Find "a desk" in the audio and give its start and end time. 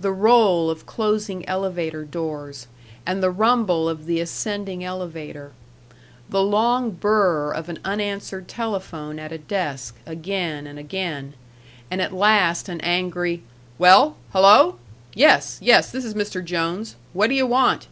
9.30-9.94